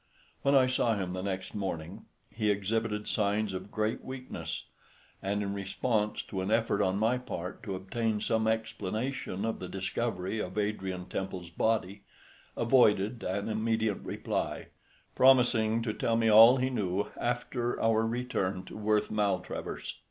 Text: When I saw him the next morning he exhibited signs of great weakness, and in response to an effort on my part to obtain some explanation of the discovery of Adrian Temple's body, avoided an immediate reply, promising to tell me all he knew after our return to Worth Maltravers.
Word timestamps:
When 0.41 0.55
I 0.55 0.65
saw 0.65 0.95
him 0.95 1.13
the 1.13 1.21
next 1.21 1.53
morning 1.53 2.05
he 2.31 2.49
exhibited 2.49 3.07
signs 3.07 3.53
of 3.53 3.69
great 3.69 4.03
weakness, 4.03 4.65
and 5.21 5.43
in 5.43 5.53
response 5.53 6.23
to 6.23 6.41
an 6.41 6.49
effort 6.49 6.81
on 6.81 6.97
my 6.97 7.19
part 7.19 7.61
to 7.61 7.75
obtain 7.75 8.19
some 8.19 8.47
explanation 8.47 9.45
of 9.45 9.59
the 9.59 9.67
discovery 9.67 10.39
of 10.39 10.57
Adrian 10.57 11.05
Temple's 11.05 11.51
body, 11.51 12.01
avoided 12.57 13.21
an 13.21 13.47
immediate 13.47 14.01
reply, 14.01 14.69
promising 15.13 15.83
to 15.83 15.93
tell 15.93 16.17
me 16.17 16.29
all 16.29 16.57
he 16.57 16.71
knew 16.71 17.05
after 17.15 17.79
our 17.79 18.03
return 18.03 18.63
to 18.65 18.75
Worth 18.75 19.11
Maltravers. 19.11 19.99